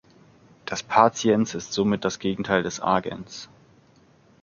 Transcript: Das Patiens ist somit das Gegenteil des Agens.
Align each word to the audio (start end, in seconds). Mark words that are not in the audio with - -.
Das 0.65 0.81
Patiens 0.81 1.53
ist 1.53 1.73
somit 1.73 2.03
das 2.05 2.17
Gegenteil 2.17 2.63
des 2.63 2.79
Agens. 2.79 3.49